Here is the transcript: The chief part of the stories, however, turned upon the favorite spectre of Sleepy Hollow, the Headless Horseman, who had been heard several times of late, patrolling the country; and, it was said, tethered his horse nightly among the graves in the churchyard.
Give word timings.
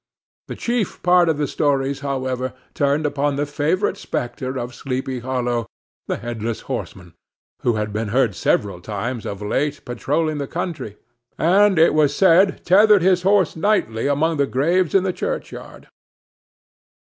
The 0.47 0.55
chief 0.55 1.03
part 1.03 1.29
of 1.29 1.37
the 1.37 1.45
stories, 1.45 1.99
however, 1.99 2.53
turned 2.73 3.05
upon 3.05 3.35
the 3.35 3.45
favorite 3.45 3.97
spectre 3.97 4.57
of 4.57 4.73
Sleepy 4.73 5.19
Hollow, 5.19 5.67
the 6.07 6.17
Headless 6.17 6.61
Horseman, 6.61 7.13
who 7.61 7.73
had 7.75 7.93
been 7.93 8.07
heard 8.07 8.33
several 8.33 8.81
times 8.81 9.27
of 9.27 9.43
late, 9.43 9.85
patrolling 9.85 10.39
the 10.39 10.47
country; 10.47 10.97
and, 11.37 11.77
it 11.77 11.93
was 11.93 12.15
said, 12.15 12.65
tethered 12.65 13.03
his 13.03 13.21
horse 13.21 13.55
nightly 13.55 14.07
among 14.07 14.37
the 14.37 14.47
graves 14.47 14.95
in 14.95 15.03
the 15.03 15.13
churchyard. 15.13 15.87